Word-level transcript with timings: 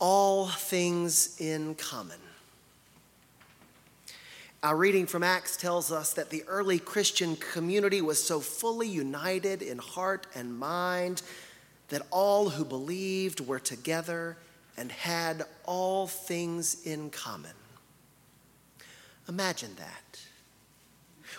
all 0.00 0.48
things 0.48 1.40
in 1.40 1.76
common. 1.76 2.18
Our 4.62 4.76
reading 4.76 5.06
from 5.06 5.22
Acts 5.22 5.56
tells 5.56 5.92
us 5.92 6.12
that 6.14 6.30
the 6.30 6.42
early 6.48 6.78
Christian 6.78 7.36
community 7.36 8.02
was 8.02 8.22
so 8.22 8.40
fully 8.40 8.88
united 8.88 9.62
in 9.62 9.78
heart 9.78 10.26
and 10.34 10.58
mind 10.58 11.22
that 11.88 12.02
all 12.10 12.50
who 12.50 12.64
believed 12.64 13.46
were 13.46 13.58
together 13.58 14.36
and 14.76 14.90
had 14.90 15.44
all 15.64 16.06
things 16.06 16.84
in 16.84 17.10
common. 17.10 17.52
Imagine 19.28 19.74
that. 19.76 20.20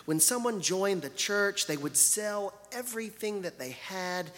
When 0.04 0.18
someone 0.18 0.60
joined 0.60 1.02
the 1.02 1.10
church, 1.10 1.66
they 1.66 1.76
would 1.76 1.96
sell 1.96 2.54
everything 2.72 3.42
that 3.42 3.58
they 3.58 3.70
had 3.70 4.30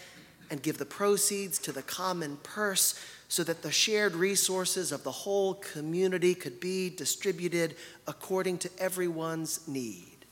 and 0.50 0.62
give 0.62 0.77
the 0.79 0.84
proceeds 0.84 1.59
to 1.61 1.72
the 1.72 1.82
common 1.82 2.36
purse 2.43 2.99
so 3.29 3.43
that 3.45 3.63
the 3.63 3.73
shared 3.73 4.14
resources 4.14 4.93
of 4.93 5.03
the 5.03 5.11
whole 5.11 5.55
community 5.55 6.35
could 6.35 6.61
be 6.61 6.91
distributed 6.91 7.75
according 8.07 8.59
to 8.59 8.71
everyone's 8.79 9.67
need. 9.67 10.27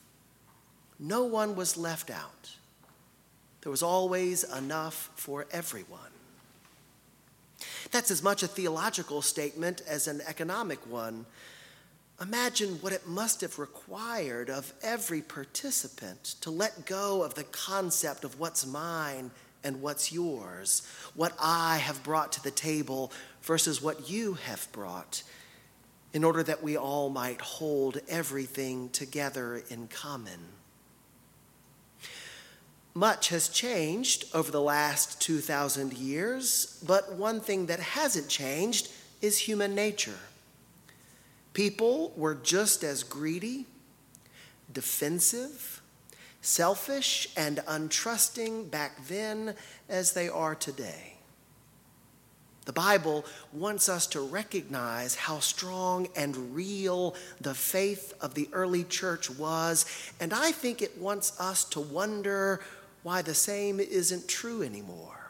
No 0.99 1.25
one 1.25 1.57
was 1.57 1.77
left 1.77 2.11
out. 2.11 2.51
There 3.63 3.71
was 3.71 3.83
always 3.83 4.45
enough 4.45 5.11
for 5.15 5.47
everyone. 5.51 6.01
That's 7.91 8.11
as 8.11 8.23
much 8.23 8.43
a 8.43 8.49
theological 8.49 9.23
statement 9.23 9.83
as 9.87 10.09
an 10.09 10.21
economic 10.27 10.79
one. 10.91 11.27
Imagine 12.21 12.79
what 12.81 12.93
it 12.93 13.07
must 13.07 13.41
have 13.41 13.59
required 13.59 14.49
of 14.49 14.73
every 14.83 15.23
participant 15.23 16.23
to 16.41 16.51
let 16.51 16.87
go 16.87 17.23
of 17.23 17.35
the 17.35 17.45
concept 17.45 18.25
of 18.25 18.39
what's 18.39 18.65
mine 18.65 19.31
and 19.65 19.81
what's 19.81 20.13
yours, 20.13 20.83
what 21.15 21.33
I 21.41 21.79
have 21.79 22.03
brought 22.03 22.33
to 22.33 22.43
the 22.43 22.51
table 22.51 23.13
versus 23.43 23.83
what 23.83 24.09
you 24.11 24.35
have 24.35 24.69
brought, 24.73 25.23
in 26.13 26.25
order 26.25 26.43
that 26.43 26.63
we 26.63 26.77
all 26.77 27.09
might 27.09 27.41
hold 27.41 27.99
everything 28.09 28.89
together 28.91 29.63
in 29.71 29.89
common. 29.89 30.41
Much 32.95 33.31
has 33.31 33.49
changed 33.49 34.27
over 34.35 34.51
the 34.51 34.61
last 34.61 35.21
2,000 35.23 35.95
years, 35.95 36.83
but 36.87 37.15
one 37.15 37.41
thing 37.41 37.67
that 37.67 37.81
hasn't 37.81 38.29
changed 38.29 38.91
is 39.23 39.39
human 39.39 39.75
nature. 39.75 40.19
People 41.55 42.13
were 42.17 42.35
just 42.35 42.83
as 42.83 43.03
greedy, 43.03 43.67
defensive, 44.73 45.82
selfish, 46.43 47.29
and 47.37 47.59
untrusting 47.69 48.71
back 48.71 49.07
then 49.07 49.55
as 49.89 50.13
they 50.13 50.29
are 50.29 50.55
today. 50.55 51.15
The 52.65 52.73
Bible 52.73 53.25
wants 53.53 53.89
us 53.89 54.07
to 54.09 54.21
recognize 54.21 55.15
how 55.15 55.41
strong 55.41 56.09
and 56.15 56.55
real 56.55 57.17
the 57.41 57.55
faith 57.55 58.15
of 58.21 58.35
the 58.35 58.49
early 58.53 58.85
church 58.85 59.31
was, 59.31 59.87
and 60.21 60.33
I 60.33 60.53
think 60.53 60.83
it 60.83 60.99
wants 60.99 61.39
us 61.41 61.65
to 61.71 61.81
wonder 61.81 62.61
why 63.03 63.23
the 63.23 63.35
same 63.35 63.81
isn't 63.81 64.29
true 64.29 64.63
anymore. 64.63 65.23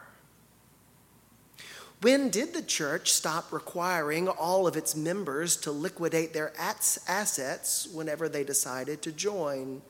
When 2.01 2.29
did 2.29 2.53
the 2.53 2.61
church 2.61 3.13
stop 3.13 3.51
requiring 3.51 4.27
all 4.27 4.67
of 4.67 4.75
its 4.75 4.95
members 4.95 5.55
to 5.57 5.71
liquidate 5.71 6.33
their 6.33 6.51
assets 6.57 7.87
whenever 7.87 8.27
they 8.27 8.43
decided 8.43 9.01
to 9.03 9.11
join? 9.11 9.81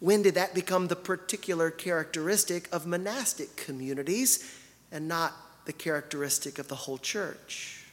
When 0.00 0.22
did 0.22 0.34
that 0.34 0.54
become 0.54 0.86
the 0.86 0.96
particular 0.96 1.70
characteristic 1.70 2.68
of 2.72 2.86
monastic 2.86 3.56
communities 3.56 4.48
and 4.92 5.08
not 5.08 5.34
the 5.64 5.72
characteristic 5.72 6.58
of 6.58 6.68
the 6.68 6.74
whole 6.74 6.98
church? 6.98 7.84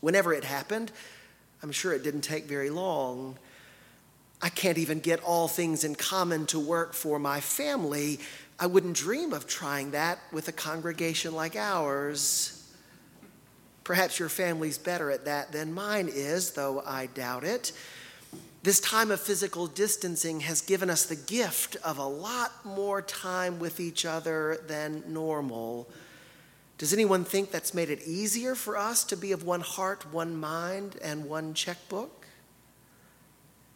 Whenever 0.00 0.32
it 0.32 0.44
happened, 0.44 0.92
I'm 1.62 1.72
sure 1.72 1.92
it 1.92 2.02
didn't 2.02 2.20
take 2.20 2.44
very 2.44 2.70
long 2.70 3.38
I 4.42 4.48
can't 4.48 4.78
even 4.78 5.00
get 5.00 5.22
all 5.22 5.48
things 5.48 5.84
in 5.84 5.94
common 5.94 6.46
to 6.46 6.60
work 6.60 6.92
for 6.92 7.18
my 7.18 7.40
family. 7.40 8.20
I 8.58 8.66
wouldn't 8.66 8.96
dream 8.96 9.32
of 9.32 9.46
trying 9.46 9.92
that 9.92 10.18
with 10.32 10.48
a 10.48 10.52
congregation 10.52 11.34
like 11.34 11.56
ours. 11.56 12.52
Perhaps 13.84 14.18
your 14.18 14.28
family's 14.28 14.78
better 14.78 15.10
at 15.10 15.24
that 15.24 15.52
than 15.52 15.72
mine 15.72 16.08
is, 16.12 16.52
though 16.52 16.82
I 16.84 17.06
doubt 17.06 17.44
it. 17.44 17.72
This 18.62 18.80
time 18.80 19.10
of 19.10 19.20
physical 19.20 19.66
distancing 19.68 20.40
has 20.40 20.60
given 20.60 20.90
us 20.90 21.06
the 21.06 21.16
gift 21.16 21.76
of 21.84 21.98
a 21.98 22.04
lot 22.04 22.64
more 22.64 23.00
time 23.00 23.58
with 23.58 23.78
each 23.78 24.04
other 24.04 24.58
than 24.66 25.04
normal. 25.06 25.88
Does 26.78 26.92
anyone 26.92 27.24
think 27.24 27.50
that's 27.50 27.72
made 27.72 27.90
it 27.90 28.02
easier 28.06 28.54
for 28.54 28.76
us 28.76 29.04
to 29.04 29.16
be 29.16 29.32
of 29.32 29.44
one 29.44 29.60
heart, 29.60 30.12
one 30.12 30.36
mind, 30.36 30.96
and 31.00 31.26
one 31.26 31.54
checkbook? 31.54 32.26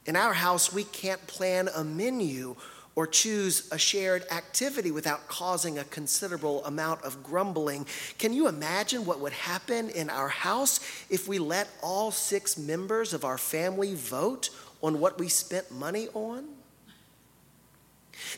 In 0.07 0.17
our 0.17 0.35
house, 0.35 0.73
we 0.73 0.85
can't 0.85 1.25
plan 1.27 1.69
a 1.75 1.85
menu 1.85 2.57
or 3.01 3.07
choose 3.07 3.67
a 3.73 3.79
shared 3.79 4.27
activity 4.31 4.91
without 4.91 5.27
causing 5.27 5.79
a 5.79 5.85
considerable 5.85 6.63
amount 6.67 7.03
of 7.03 7.23
grumbling. 7.23 7.87
Can 8.19 8.35
you 8.35 8.47
imagine 8.47 9.07
what 9.07 9.21
would 9.21 9.33
happen 9.33 9.89
in 9.89 10.11
our 10.11 10.29
house 10.29 10.81
if 11.09 11.27
we 11.27 11.39
let 11.39 11.67
all 11.83 12.11
six 12.11 12.59
members 12.59 13.15
of 13.15 13.25
our 13.25 13.39
family 13.39 13.95
vote 13.95 14.51
on 14.83 15.01
what 15.01 15.19
we 15.19 15.31
spent 15.31 15.71
money 15.71 16.09
on? 16.13 16.45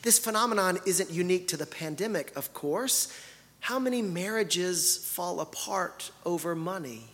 This 0.01 0.17
phenomenon 0.17 0.79
isn't 0.85 1.11
unique 1.11 1.49
to 1.49 1.57
the 1.57 1.65
pandemic, 1.65 2.31
of 2.37 2.53
course. 2.53 3.13
How 3.59 3.79
many 3.79 4.01
marriages 4.01 4.95
fall 4.95 5.41
apart 5.41 6.09
over 6.25 6.55
money? 6.55 7.12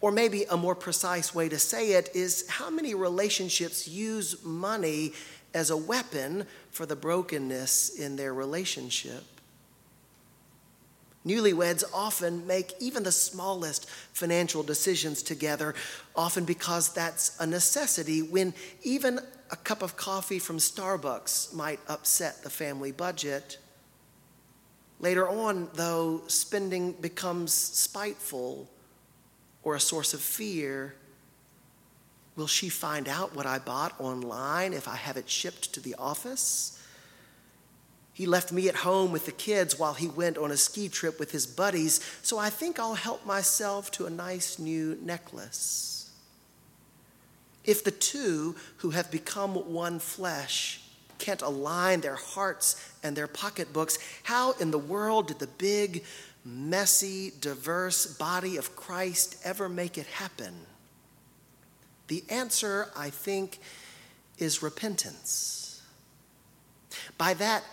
Or 0.00 0.12
maybe 0.12 0.44
a 0.44 0.56
more 0.56 0.74
precise 0.74 1.34
way 1.34 1.48
to 1.48 1.58
say 1.58 1.92
it 1.92 2.10
is 2.14 2.48
how 2.48 2.70
many 2.70 2.94
relationships 2.94 3.88
use 3.88 4.44
money 4.44 5.12
as 5.54 5.70
a 5.70 5.76
weapon 5.76 6.46
for 6.70 6.84
the 6.84 6.96
brokenness 6.96 7.98
in 7.98 8.16
their 8.16 8.34
relationship? 8.34 9.24
Newlyweds 11.26 11.82
often 11.92 12.46
make 12.46 12.74
even 12.78 13.02
the 13.02 13.10
smallest 13.10 13.90
financial 14.12 14.62
decisions 14.62 15.22
together, 15.22 15.74
often 16.14 16.44
because 16.44 16.92
that's 16.92 17.36
a 17.40 17.46
necessity, 17.46 18.22
when 18.22 18.54
even 18.84 19.18
a 19.50 19.56
cup 19.56 19.82
of 19.82 19.96
coffee 19.96 20.38
from 20.38 20.58
Starbucks 20.58 21.52
might 21.52 21.80
upset 21.88 22.44
the 22.44 22.50
family 22.50 22.92
budget. 22.92 23.58
Later 25.00 25.28
on, 25.28 25.68
though, 25.74 26.22
spending 26.28 26.92
becomes 26.92 27.52
spiteful 27.52 28.68
or 29.66 29.74
a 29.74 29.80
source 29.80 30.14
of 30.14 30.20
fear? 30.20 30.94
Will 32.36 32.46
she 32.46 32.68
find 32.68 33.08
out 33.08 33.34
what 33.34 33.46
I 33.46 33.58
bought 33.58 34.00
online 34.00 34.72
if 34.72 34.86
I 34.86 34.94
have 34.94 35.16
it 35.16 35.28
shipped 35.28 35.72
to 35.72 35.80
the 35.80 35.96
office? 35.98 36.80
He 38.12 38.26
left 38.26 38.52
me 38.52 38.68
at 38.68 38.76
home 38.76 39.10
with 39.10 39.26
the 39.26 39.32
kids 39.32 39.76
while 39.76 39.94
he 39.94 40.06
went 40.06 40.38
on 40.38 40.52
a 40.52 40.56
ski 40.56 40.88
trip 40.88 41.18
with 41.18 41.32
his 41.32 41.48
buddies, 41.48 42.00
so 42.22 42.38
I 42.38 42.48
think 42.48 42.78
I'll 42.78 42.94
help 42.94 43.26
myself 43.26 43.90
to 43.92 44.06
a 44.06 44.10
nice 44.10 44.60
new 44.60 44.96
necklace. 45.02 46.12
If 47.64 47.82
the 47.82 47.90
two 47.90 48.54
who 48.76 48.90
have 48.90 49.10
become 49.10 49.54
one 49.54 49.98
flesh 49.98 50.80
can't 51.18 51.42
align 51.42 52.02
their 52.02 52.14
hearts 52.14 52.76
and 53.02 53.16
their 53.16 53.26
pocketbooks, 53.26 53.98
how 54.22 54.52
in 54.52 54.70
the 54.70 54.78
world 54.78 55.26
did 55.26 55.40
the 55.40 55.48
big, 55.48 56.04
messy, 56.46 57.32
diverse 57.40 58.06
body 58.06 58.56
of 58.56 58.76
Christ 58.76 59.36
ever 59.44 59.68
make 59.68 59.98
it 59.98 60.06
happen? 60.06 60.54
The 62.08 62.22
answer, 62.30 62.88
I 62.96 63.10
think, 63.10 63.58
is 64.38 64.62
repentance. 64.62 65.82
By 67.18 67.34
that, 67.34 67.64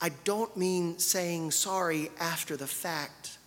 I 0.00 0.10
don't 0.24 0.56
mean 0.56 0.98
saying 0.98 1.50
sorry 1.50 2.10
after 2.20 2.56
the 2.56 2.66
fact. 2.66 3.38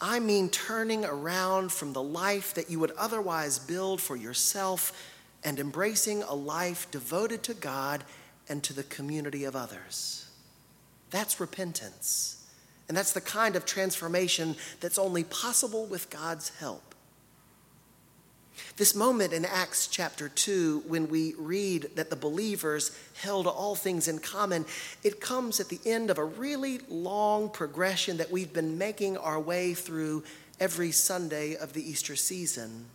I 0.00 0.20
mean 0.20 0.48
turning 0.48 1.04
around 1.04 1.72
from 1.72 1.92
the 1.92 2.02
life 2.02 2.54
that 2.54 2.70
you 2.70 2.80
would 2.80 2.92
otherwise 2.92 3.58
build 3.58 4.00
for 4.00 4.16
yourself 4.16 4.92
and 5.44 5.58
embracing 5.58 6.22
a 6.22 6.34
life 6.34 6.90
devoted 6.90 7.42
to 7.44 7.54
God 7.54 8.04
and 8.48 8.62
to 8.62 8.72
the 8.72 8.84
community 8.84 9.44
of 9.44 9.56
others. 9.56 10.30
That's 11.10 11.40
repentance. 11.40 12.45
And 12.88 12.96
that's 12.96 13.12
the 13.12 13.20
kind 13.20 13.56
of 13.56 13.64
transformation 13.66 14.56
that's 14.80 14.98
only 14.98 15.24
possible 15.24 15.86
with 15.86 16.08
God's 16.10 16.50
help. 16.60 16.94
This 18.76 18.94
moment 18.94 19.32
in 19.32 19.44
Acts 19.44 19.86
chapter 19.86 20.28
2, 20.28 20.84
when 20.86 21.08
we 21.08 21.34
read 21.38 21.90
that 21.94 22.10
the 22.10 22.16
believers 22.16 22.96
held 23.20 23.46
all 23.46 23.74
things 23.74 24.08
in 24.08 24.18
common, 24.18 24.64
it 25.02 25.20
comes 25.20 25.60
at 25.60 25.68
the 25.68 25.80
end 25.84 26.10
of 26.10 26.18
a 26.18 26.24
really 26.24 26.80
long 26.88 27.48
progression 27.48 28.16
that 28.18 28.30
we've 28.30 28.52
been 28.52 28.78
making 28.78 29.16
our 29.18 29.40
way 29.40 29.74
through 29.74 30.24
every 30.58 30.90
Sunday 30.90 31.54
of 31.56 31.72
the 31.72 31.88
Easter 31.88 32.16
season. 32.16 32.86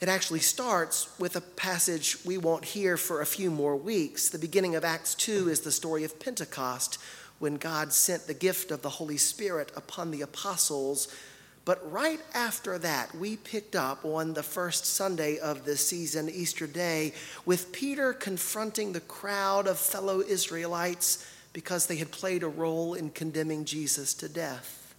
It 0.00 0.08
actually 0.08 0.40
starts 0.40 1.08
with 1.18 1.36
a 1.36 1.42
passage 1.42 2.16
we 2.24 2.38
won't 2.38 2.64
hear 2.64 2.96
for 2.96 3.20
a 3.20 3.26
few 3.26 3.50
more 3.50 3.76
weeks. 3.76 4.30
The 4.30 4.38
beginning 4.38 4.74
of 4.74 4.84
Acts 4.84 5.14
2 5.14 5.48
is 5.48 5.60
the 5.60 5.70
story 5.70 6.04
of 6.04 6.18
Pentecost, 6.18 6.98
when 7.40 7.56
God 7.56 7.92
sent 7.92 8.26
the 8.26 8.34
gift 8.34 8.70
of 8.70 8.82
the 8.82 8.88
Holy 8.88 9.16
Spirit 9.16 9.72
upon 9.74 10.12
the 10.12 10.22
apostles. 10.22 11.08
But 11.64 11.90
right 11.90 12.20
after 12.32 12.78
that, 12.78 13.14
we 13.14 13.36
picked 13.36 13.74
up 13.74 14.04
on 14.04 14.34
the 14.34 14.42
first 14.42 14.86
Sunday 14.86 15.38
of 15.38 15.64
this 15.64 15.86
season, 15.86 16.30
Easter 16.30 16.66
Day, 16.66 17.12
with 17.44 17.72
Peter 17.72 18.12
confronting 18.12 18.92
the 18.92 19.00
crowd 19.00 19.66
of 19.66 19.78
fellow 19.78 20.20
Israelites 20.20 21.26
because 21.52 21.86
they 21.86 21.96
had 21.96 22.12
played 22.12 22.42
a 22.42 22.48
role 22.48 22.94
in 22.94 23.10
condemning 23.10 23.64
Jesus 23.64 24.14
to 24.14 24.28
death. 24.28 24.94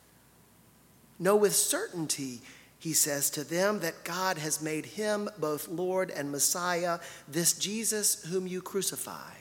Know 1.20 1.36
with 1.36 1.56
certainty 1.56 2.42
he 2.80 2.94
says 2.94 3.30
to 3.30 3.44
them 3.44 3.82
that 3.82 4.04
God 4.04 4.40
has 4.40 4.60
made 4.60 4.88
him 4.88 5.30
both 5.38 5.68
Lord 5.68 6.10
and 6.10 6.32
Messiah, 6.32 6.98
this 7.28 7.54
Jesus 7.54 8.24
whom 8.24 8.48
you 8.48 8.60
crucified. 8.60 9.41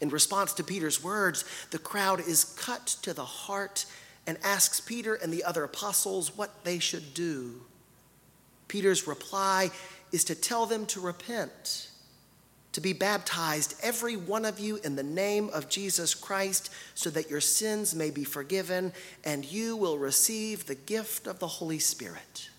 In 0.00 0.08
response 0.10 0.52
to 0.54 0.64
Peter's 0.64 1.02
words, 1.02 1.44
the 1.70 1.78
crowd 1.78 2.20
is 2.20 2.44
cut 2.44 2.86
to 3.02 3.12
the 3.12 3.24
heart 3.24 3.86
and 4.26 4.38
asks 4.42 4.80
Peter 4.80 5.14
and 5.14 5.32
the 5.32 5.44
other 5.44 5.64
apostles 5.64 6.36
what 6.36 6.64
they 6.64 6.78
should 6.78 7.14
do. 7.14 7.62
Peter's 8.68 9.06
reply 9.06 9.70
is 10.12 10.24
to 10.24 10.34
tell 10.34 10.66
them 10.66 10.86
to 10.86 11.00
repent 11.00 11.90
to 12.76 12.80
be 12.82 12.92
baptized, 12.92 13.74
every 13.82 14.16
one 14.16 14.44
of 14.44 14.60
you, 14.60 14.76
in 14.84 14.96
the 14.96 15.02
name 15.02 15.48
of 15.54 15.66
Jesus 15.66 16.14
Christ, 16.14 16.70
so 16.94 17.08
that 17.08 17.30
your 17.30 17.40
sins 17.40 17.94
may 17.94 18.10
be 18.10 18.22
forgiven 18.22 18.92
and 19.24 19.46
you 19.46 19.78
will 19.78 19.96
receive 19.96 20.66
the 20.66 20.74
gift 20.74 21.26
of 21.26 21.38
the 21.38 21.46
Holy 21.46 21.78
Spirit. 21.78 22.50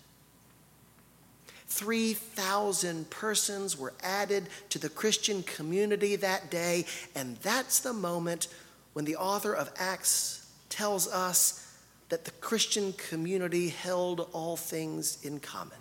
3,000 1.68 3.10
persons 3.10 3.78
were 3.78 3.92
added 4.02 4.48
to 4.70 4.78
the 4.78 4.88
Christian 4.88 5.42
community 5.42 6.16
that 6.16 6.50
day, 6.50 6.86
and 7.14 7.36
that's 7.38 7.80
the 7.80 7.92
moment 7.92 8.48
when 8.94 9.04
the 9.04 9.16
author 9.16 9.52
of 9.52 9.70
Acts 9.78 10.50
tells 10.70 11.06
us 11.08 11.64
that 12.08 12.24
the 12.24 12.30
Christian 12.32 12.94
community 12.94 13.68
held 13.68 14.28
all 14.32 14.56
things 14.56 15.22
in 15.24 15.40
common. 15.40 15.78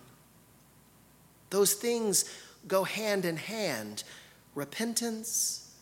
Those 1.49 1.73
things 1.73 2.25
go 2.67 2.83
hand 2.83 3.25
in 3.25 3.37
hand 3.37 4.03
repentance, 4.55 5.75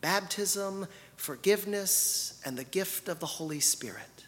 baptism, 0.00 0.86
forgiveness, 1.16 2.40
and 2.44 2.56
the 2.56 2.64
gift 2.64 3.08
of 3.08 3.20
the 3.20 3.26
Holy 3.26 3.60
Spirit. 3.60 4.21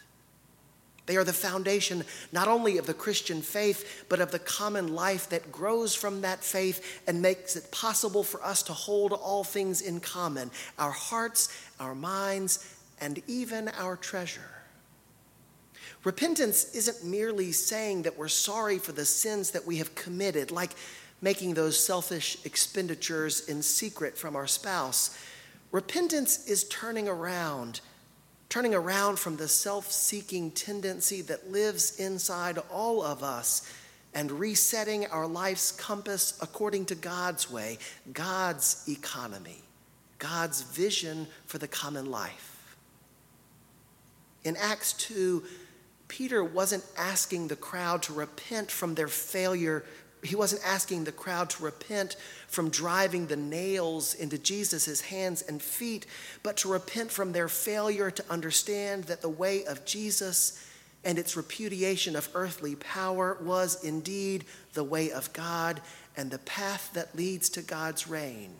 They 1.06 1.16
are 1.16 1.24
the 1.24 1.32
foundation 1.32 2.04
not 2.32 2.48
only 2.48 2.78
of 2.78 2.86
the 2.86 2.94
Christian 2.94 3.42
faith, 3.42 4.06
but 4.08 4.20
of 4.20 4.30
the 4.30 4.38
common 4.38 4.94
life 4.94 5.28
that 5.28 5.52
grows 5.52 5.94
from 5.94 6.22
that 6.22 6.42
faith 6.42 7.02
and 7.06 7.20
makes 7.20 7.56
it 7.56 7.70
possible 7.70 8.24
for 8.24 8.42
us 8.42 8.62
to 8.64 8.72
hold 8.72 9.12
all 9.12 9.44
things 9.44 9.80
in 9.80 10.00
common 10.00 10.50
our 10.78 10.92
hearts, 10.92 11.48
our 11.78 11.94
minds, 11.94 12.66
and 13.00 13.22
even 13.26 13.68
our 13.68 13.96
treasure. 13.96 14.50
Repentance 16.04 16.74
isn't 16.74 17.04
merely 17.10 17.50
saying 17.52 18.02
that 18.02 18.16
we're 18.18 18.28
sorry 18.28 18.78
for 18.78 18.92
the 18.92 19.06
sins 19.06 19.50
that 19.50 19.66
we 19.66 19.78
have 19.78 19.94
committed, 19.94 20.50
like 20.50 20.72
making 21.20 21.54
those 21.54 21.82
selfish 21.82 22.36
expenditures 22.44 23.48
in 23.48 23.62
secret 23.62 24.16
from 24.16 24.36
our 24.36 24.46
spouse. 24.46 25.18
Repentance 25.72 26.46
is 26.46 26.64
turning 26.64 27.08
around, 27.08 27.80
turning 28.54 28.72
around 28.72 29.18
from 29.18 29.36
the 29.36 29.48
self 29.48 29.90
seeking 29.90 30.48
tendency 30.52 31.22
that 31.22 31.50
lives 31.50 31.98
inside 31.98 32.56
all 32.70 33.02
of 33.02 33.20
us 33.24 33.68
and 34.14 34.30
resetting 34.30 35.04
our 35.06 35.26
life's 35.26 35.72
compass 35.72 36.38
according 36.40 36.84
to 36.84 36.94
God's 36.94 37.50
way, 37.50 37.78
God's 38.12 38.84
economy, 38.88 39.60
God's 40.20 40.62
vision 40.62 41.26
for 41.46 41.58
the 41.58 41.66
common 41.66 42.12
life. 42.12 42.76
In 44.44 44.56
Acts 44.56 44.92
2, 44.92 45.42
Peter 46.06 46.44
wasn't 46.44 46.86
asking 46.96 47.48
the 47.48 47.56
crowd 47.56 48.04
to 48.04 48.12
repent 48.12 48.70
from 48.70 48.94
their 48.94 49.08
failure 49.08 49.84
he 50.24 50.36
wasn't 50.36 50.62
asking 50.64 51.04
the 51.04 51.12
crowd 51.12 51.50
to 51.50 51.62
repent 51.62 52.16
from 52.48 52.70
driving 52.70 53.26
the 53.26 53.36
nails 53.36 54.14
into 54.14 54.38
Jesus' 54.38 55.00
hands 55.02 55.42
and 55.42 55.60
feet, 55.60 56.06
but 56.42 56.56
to 56.58 56.72
repent 56.72 57.10
from 57.10 57.32
their 57.32 57.48
failure 57.48 58.10
to 58.10 58.24
understand 58.30 59.04
that 59.04 59.22
the 59.22 59.28
way 59.28 59.64
of 59.64 59.84
Jesus 59.84 60.66
and 61.04 61.18
its 61.18 61.36
repudiation 61.36 62.16
of 62.16 62.28
earthly 62.34 62.74
power 62.76 63.36
was 63.42 63.84
indeed 63.84 64.44
the 64.72 64.84
way 64.84 65.10
of 65.10 65.32
God 65.32 65.80
and 66.16 66.30
the 66.30 66.38
path 66.38 66.90
that 66.94 67.14
leads 67.14 67.48
to 67.50 67.62
God's 67.62 68.08
reign. 68.08 68.50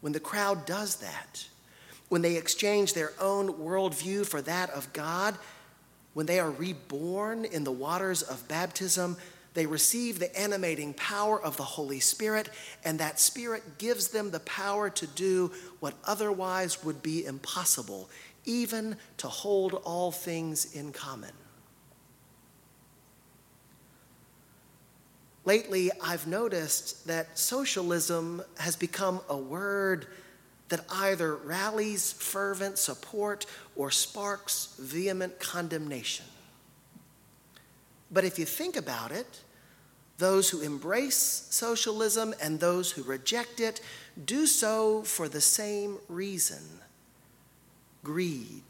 When 0.00 0.12
the 0.12 0.20
crowd 0.20 0.66
does 0.66 0.96
that, 0.96 1.46
when 2.08 2.22
they 2.22 2.36
exchange 2.36 2.92
their 2.92 3.12
own 3.20 3.54
worldview 3.54 4.26
for 4.26 4.42
that 4.42 4.70
of 4.70 4.92
God, 4.92 5.36
when 6.14 6.26
they 6.26 6.38
are 6.38 6.50
reborn 6.50 7.44
in 7.44 7.64
the 7.64 7.72
waters 7.72 8.22
of 8.22 8.46
baptism, 8.48 9.16
they 9.54 9.66
receive 9.66 10.18
the 10.18 10.34
animating 10.38 10.94
power 10.94 11.42
of 11.42 11.56
the 11.56 11.62
Holy 11.62 12.00
Spirit, 12.00 12.48
and 12.84 12.98
that 12.98 13.20
Spirit 13.20 13.78
gives 13.78 14.08
them 14.08 14.30
the 14.30 14.40
power 14.40 14.88
to 14.90 15.06
do 15.06 15.52
what 15.80 15.94
otherwise 16.04 16.82
would 16.84 17.02
be 17.02 17.26
impossible, 17.26 18.08
even 18.44 18.96
to 19.18 19.28
hold 19.28 19.74
all 19.84 20.10
things 20.10 20.74
in 20.74 20.92
common. 20.92 21.32
Lately, 25.44 25.90
I've 26.02 26.26
noticed 26.26 27.06
that 27.08 27.36
socialism 27.36 28.42
has 28.58 28.76
become 28.76 29.20
a 29.28 29.36
word 29.36 30.06
that 30.68 30.84
either 30.88 31.34
rallies 31.34 32.12
fervent 32.12 32.78
support 32.78 33.44
or 33.76 33.90
sparks 33.90 34.74
vehement 34.78 35.38
condemnation. 35.38 36.24
But 38.12 38.24
if 38.24 38.38
you 38.38 38.44
think 38.44 38.76
about 38.76 39.10
it, 39.10 39.40
those 40.18 40.50
who 40.50 40.60
embrace 40.60 41.46
socialism 41.50 42.34
and 42.40 42.60
those 42.60 42.92
who 42.92 43.02
reject 43.02 43.58
it 43.58 43.80
do 44.24 44.46
so 44.46 45.02
for 45.02 45.28
the 45.28 45.40
same 45.40 45.98
reason 46.08 46.62
greed. 48.04 48.62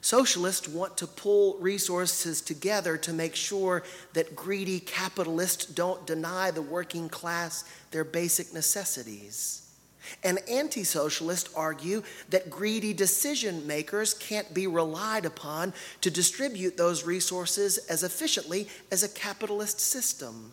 Socialists 0.00 0.68
want 0.68 0.96
to 0.98 1.06
pull 1.06 1.56
resources 1.58 2.40
together 2.40 2.96
to 2.98 3.12
make 3.12 3.36
sure 3.36 3.84
that 4.14 4.34
greedy 4.34 4.80
capitalists 4.80 5.64
don't 5.64 6.06
deny 6.06 6.50
the 6.50 6.60
working 6.60 7.08
class 7.08 7.64
their 7.92 8.04
basic 8.04 8.52
necessities. 8.52 9.71
And 10.24 10.38
anti 10.48 10.84
socialists 10.84 11.52
argue 11.54 12.02
that 12.30 12.50
greedy 12.50 12.92
decision 12.92 13.66
makers 13.66 14.14
can't 14.14 14.52
be 14.52 14.66
relied 14.66 15.24
upon 15.24 15.72
to 16.00 16.10
distribute 16.10 16.76
those 16.76 17.04
resources 17.04 17.78
as 17.88 18.02
efficiently 18.02 18.68
as 18.90 19.02
a 19.02 19.08
capitalist 19.08 19.80
system. 19.80 20.52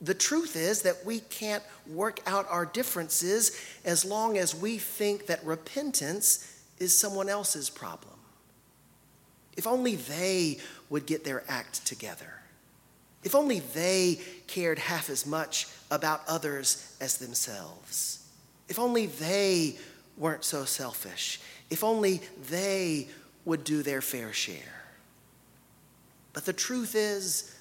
The 0.00 0.14
truth 0.14 0.56
is 0.56 0.82
that 0.82 1.04
we 1.06 1.20
can't 1.20 1.62
work 1.86 2.20
out 2.26 2.46
our 2.50 2.66
differences 2.66 3.56
as 3.84 4.04
long 4.04 4.36
as 4.36 4.54
we 4.54 4.78
think 4.78 5.26
that 5.26 5.44
repentance 5.44 6.60
is 6.78 6.98
someone 6.98 7.28
else's 7.28 7.70
problem. 7.70 8.14
If 9.56 9.66
only 9.66 9.94
they 9.94 10.58
would 10.90 11.06
get 11.06 11.24
their 11.24 11.44
act 11.48 11.86
together. 11.86 12.41
If 13.22 13.34
only 13.34 13.60
they 13.60 14.20
cared 14.46 14.78
half 14.78 15.08
as 15.08 15.26
much 15.26 15.68
about 15.90 16.22
others 16.26 16.96
as 17.00 17.18
themselves. 17.18 18.26
If 18.68 18.78
only 18.78 19.06
they 19.06 19.76
weren't 20.16 20.44
so 20.44 20.64
selfish. 20.64 21.40
If 21.70 21.84
only 21.84 22.20
they 22.48 23.08
would 23.44 23.64
do 23.64 23.82
their 23.82 24.00
fair 24.00 24.32
share. 24.32 24.84
But 26.32 26.44
the 26.44 26.52
truth 26.52 26.94
is 26.94 27.54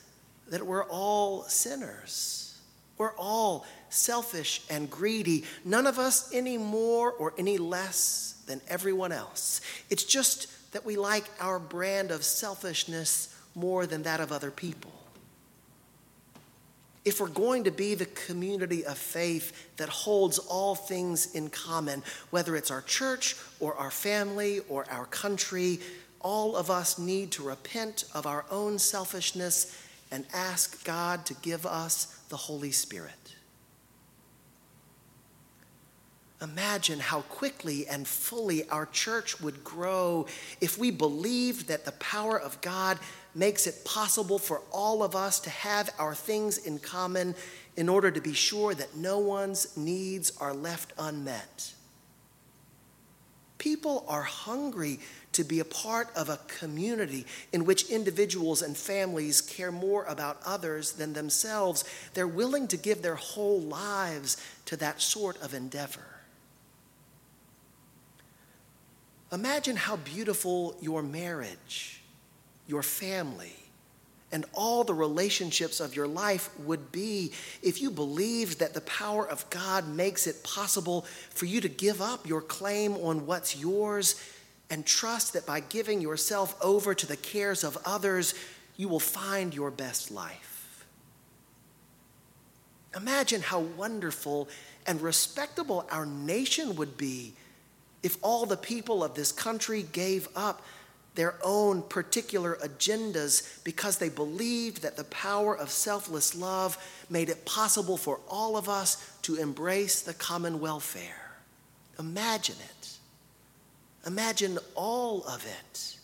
that 0.49 0.65
we're 0.65 0.85
all 0.85 1.43
sinners. 1.43 2.57
We're 2.97 3.15
all 3.15 3.65
selfish 3.89 4.61
and 4.69 4.89
greedy, 4.89 5.43
none 5.65 5.87
of 5.87 5.99
us 5.99 6.33
any 6.33 6.57
more 6.57 7.11
or 7.11 7.33
any 7.37 7.57
less 7.57 8.41
than 8.45 8.61
everyone 8.67 9.11
else. 9.11 9.59
It's 9.89 10.03
just 10.03 10.71
that 10.71 10.85
we 10.85 10.95
like 10.95 11.25
our 11.39 11.59
brand 11.59 12.11
of 12.11 12.23
selfishness 12.23 13.35
more 13.55 13.85
than 13.85 14.03
that 14.03 14.21
of 14.21 14.31
other 14.31 14.51
people 14.51 15.00
if 17.03 17.19
we're 17.19 17.27
going 17.27 17.63
to 17.63 17.71
be 17.71 17.95
the 17.95 18.05
community 18.05 18.85
of 18.85 18.97
faith 18.97 19.75
that 19.77 19.89
holds 19.89 20.37
all 20.37 20.75
things 20.75 21.33
in 21.33 21.49
common, 21.49 22.03
whether 22.29 22.55
it's 22.55 22.69
our 22.69 22.81
church 22.81 23.35
or 23.59 23.75
our 23.75 23.89
family 23.91 24.59
or 24.69 24.85
our 24.91 25.05
country, 25.07 25.79
all 26.19 26.55
of 26.55 26.69
us 26.69 26.99
need 26.99 27.31
to 27.31 27.43
repent 27.43 28.03
of 28.13 28.27
our 28.27 28.45
own 28.51 28.77
selfishness 28.77 29.75
and 30.11 30.25
ask 30.33 30.83
God 30.83 31.25
to 31.25 31.33
give 31.35 31.65
us 31.65 32.19
the 32.29 32.37
Holy 32.37 32.71
Spirit. 32.71 33.35
Imagine 36.41 36.99
how 36.99 37.21
quickly 37.21 37.87
and 37.87 38.07
fully 38.07 38.67
our 38.69 38.87
church 38.87 39.39
would 39.41 39.63
grow 39.63 40.25
if 40.59 40.77
we 40.77 40.89
believed 40.89 41.67
that 41.67 41.85
the 41.85 41.91
power 41.93 42.39
of 42.39 42.59
God 42.61 42.97
makes 43.35 43.67
it 43.67 43.85
possible 43.85 44.39
for 44.39 44.61
all 44.71 45.03
of 45.03 45.15
us 45.15 45.39
to 45.41 45.51
have 45.51 45.91
our 45.99 46.15
things 46.15 46.57
in 46.57 46.79
common 46.79 47.35
in 47.77 47.87
order 47.87 48.09
to 48.09 48.19
be 48.19 48.33
sure 48.33 48.73
that 48.73 48.95
no 48.95 49.19
one's 49.19 49.77
needs 49.77 50.31
are 50.39 50.53
left 50.53 50.93
unmet. 50.97 51.73
People 53.59 54.03
are 54.07 54.23
hungry 54.23 54.99
to 55.33 55.43
be 55.43 55.59
a 55.59 55.65
part 55.65 56.09
of 56.15 56.29
a 56.29 56.39
community 56.59 57.27
in 57.53 57.63
which 57.63 57.91
individuals 57.91 58.63
and 58.63 58.75
families 58.75 59.39
care 59.39 59.71
more 59.71 60.03
about 60.05 60.41
others 60.43 60.93
than 60.93 61.13
themselves. 61.13 61.85
They're 62.15 62.27
willing 62.27 62.67
to 62.69 62.77
give 62.77 63.03
their 63.03 63.15
whole 63.15 63.61
lives 63.61 64.37
to 64.65 64.75
that 64.77 64.99
sort 64.99 65.39
of 65.43 65.53
endeavor. 65.53 66.10
Imagine 69.31 69.77
how 69.77 69.95
beautiful 69.95 70.75
your 70.81 71.01
marriage, 71.01 72.01
your 72.67 72.83
family, 72.83 73.55
and 74.31 74.45
all 74.53 74.83
the 74.83 74.93
relationships 74.93 75.79
of 75.79 75.95
your 75.95 76.07
life 76.07 76.49
would 76.59 76.91
be 76.91 77.31
if 77.61 77.81
you 77.81 77.91
believed 77.91 78.59
that 78.59 78.73
the 78.73 78.81
power 78.81 79.27
of 79.27 79.49
God 79.49 79.87
makes 79.87 80.27
it 80.27 80.43
possible 80.43 81.05
for 81.29 81.45
you 81.45 81.61
to 81.61 81.69
give 81.69 82.01
up 82.01 82.27
your 82.27 82.41
claim 82.41 82.93
on 82.95 83.25
what's 83.25 83.57
yours 83.57 84.21
and 84.69 84.85
trust 84.85 85.33
that 85.33 85.45
by 85.45 85.59
giving 85.59 85.99
yourself 85.99 86.55
over 86.61 86.93
to 86.93 87.05
the 87.05 87.17
cares 87.17 87.63
of 87.63 87.77
others, 87.85 88.33
you 88.77 88.87
will 88.87 89.01
find 89.01 89.53
your 89.53 89.69
best 89.69 90.11
life. 90.11 90.85
Imagine 92.95 93.41
how 93.41 93.59
wonderful 93.59 94.47
and 94.87 95.01
respectable 95.01 95.85
our 95.91 96.05
nation 96.05 96.75
would 96.75 96.97
be 96.97 97.33
if 98.03 98.17
all 98.21 98.45
the 98.45 98.57
people 98.57 99.03
of 99.03 99.13
this 99.13 99.31
country 99.31 99.85
gave 99.91 100.27
up 100.35 100.61
their 101.15 101.35
own 101.43 101.81
particular 101.81 102.57
agendas 102.63 103.63
because 103.63 103.97
they 103.97 104.09
believed 104.09 104.81
that 104.81 104.95
the 104.95 105.03
power 105.05 105.57
of 105.57 105.69
selfless 105.69 106.35
love 106.35 106.77
made 107.09 107.29
it 107.29 107.45
possible 107.45 107.97
for 107.97 108.19
all 108.29 108.55
of 108.55 108.69
us 108.69 109.17
to 109.21 109.35
embrace 109.35 110.01
the 110.01 110.13
common 110.13 110.59
welfare. 110.59 111.31
Imagine 111.99 112.55
it. 112.63 112.89
Imagine 114.07 114.57
all 114.73 115.23
of 115.25 115.45
it. 115.45 115.97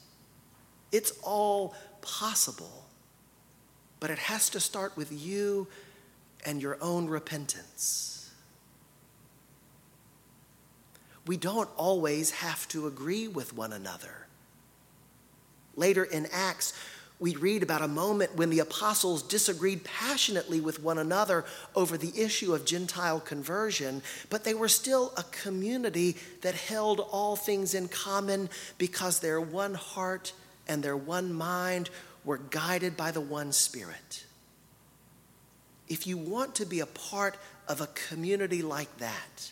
It's 0.92 1.14
all 1.24 1.74
possible, 2.02 2.86
but 4.00 4.10
it 4.10 4.20
has 4.20 4.50
to 4.52 4.60
start 4.60 4.96
with 4.96 5.12
you 5.12 5.68
and 6.46 6.62
your 6.62 6.78
own 6.82 7.08
repentance. 7.08 8.17
We 11.28 11.38
don't 11.38 11.70
always 11.78 12.32
have 12.32 12.68
to 12.70 12.88
agree 12.88 13.28
with 13.28 13.54
one 13.56 13.74
another. 13.74 14.28
Later 15.76 16.04
in 16.04 16.28
Acts, 16.32 16.74
we 17.20 17.36
read 17.36 17.64
about 17.64 17.82
a 17.82 17.88
moment 17.88 18.36
when 18.36 18.52
the 18.52 18.60
apostles 18.60 19.24
disagreed 19.24 19.84
passionately 19.84 20.62
with 20.62 20.82
one 20.82 21.00
another 21.00 21.46
over 21.76 21.98
the 21.98 22.20
issue 22.20 22.54
of 22.54 22.66
Gentile 22.66 23.20
conversion, 23.20 24.04
but 24.30 24.44
they 24.44 24.54
were 24.54 24.68
still 24.68 25.14
a 25.18 25.24
community 25.24 26.16
that 26.42 26.54
held 26.54 27.00
all 27.00 27.36
things 27.36 27.74
in 27.74 27.88
common 27.88 28.50
because 28.78 29.20
their 29.20 29.42
one 29.42 29.74
heart 29.74 30.34
and 30.68 30.84
their 30.84 30.98
one 30.98 31.34
mind 31.34 31.90
were 32.24 32.38
guided 32.38 32.96
by 32.96 33.10
the 33.10 33.22
one 33.22 33.52
Spirit. 33.52 34.26
If 35.88 36.06
you 36.06 36.18
want 36.18 36.56
to 36.56 36.66
be 36.66 36.82
a 36.82 36.86
part 36.86 37.38
of 37.68 37.82
a 37.82 37.88
community 37.88 38.62
like 38.62 38.96
that, 38.98 39.52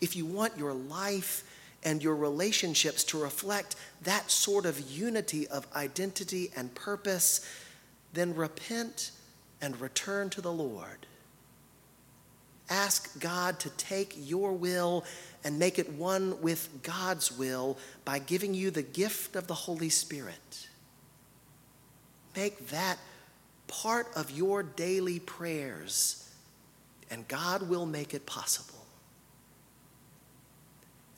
if 0.00 0.16
you 0.16 0.26
want 0.26 0.56
your 0.58 0.72
life 0.72 1.44
and 1.84 2.02
your 2.02 2.16
relationships 2.16 3.04
to 3.04 3.20
reflect 3.20 3.76
that 4.02 4.30
sort 4.30 4.66
of 4.66 4.80
unity 4.80 5.48
of 5.48 5.66
identity 5.74 6.50
and 6.56 6.74
purpose, 6.74 7.46
then 8.12 8.34
repent 8.34 9.10
and 9.60 9.80
return 9.80 10.30
to 10.30 10.40
the 10.40 10.52
Lord. 10.52 11.06
Ask 12.70 13.20
God 13.20 13.58
to 13.60 13.70
take 13.70 14.14
your 14.16 14.52
will 14.52 15.04
and 15.44 15.58
make 15.58 15.78
it 15.78 15.92
one 15.92 16.40
with 16.40 16.68
God's 16.82 17.36
will 17.36 17.76
by 18.04 18.18
giving 18.18 18.54
you 18.54 18.70
the 18.70 18.82
gift 18.82 19.36
of 19.36 19.46
the 19.46 19.54
Holy 19.54 19.90
Spirit. 19.90 20.68
Make 22.36 22.68
that 22.68 22.98
part 23.66 24.06
of 24.16 24.30
your 24.30 24.62
daily 24.62 25.18
prayers, 25.18 26.30
and 27.10 27.26
God 27.28 27.68
will 27.68 27.86
make 27.86 28.14
it 28.14 28.24
possible. 28.26 28.81